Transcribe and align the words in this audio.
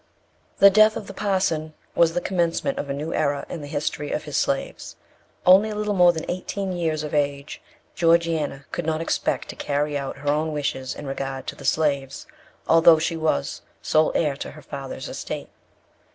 THE 0.57 0.71
death 0.71 0.97
of 0.97 1.05
the 1.05 1.13
parson 1.13 1.75
was 1.93 2.15
the 2.15 2.21
commencement 2.21 2.79
of 2.79 2.89
a 2.89 2.91
new 2.95 3.13
era 3.13 3.45
in 3.49 3.61
the 3.61 3.67
history 3.67 4.11
of 4.11 4.23
his 4.23 4.35
slaves. 4.35 4.95
Only 5.45 5.69
a 5.69 5.75
little 5.75 5.93
more 5.93 6.11
than 6.11 6.25
eighteen 6.27 6.71
years 6.71 7.03
of 7.03 7.13
age, 7.13 7.61
Georgiana 7.93 8.65
could 8.71 8.87
not 8.87 8.99
expect 8.99 9.49
to 9.49 9.55
carry 9.55 9.95
out 9.95 10.17
her 10.17 10.29
own 10.29 10.53
wishes 10.53 10.95
in 10.95 11.05
regard 11.05 11.45
to 11.45 11.55
the 11.55 11.65
slaves, 11.65 12.25
although 12.67 12.97
she 12.97 13.15
was 13.15 13.61
sole 13.83 14.11
heir 14.15 14.35
to 14.37 14.49
her 14.49 14.63
father's 14.63 15.07
estate. 15.07 15.49